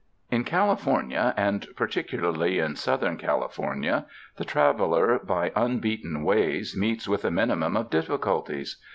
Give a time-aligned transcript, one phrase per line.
[0.31, 7.23] In California, and particularly in Southern Cali fornia, the traveler by unbeaten ways meets with
[7.23, 8.81] a minimum of difficulties.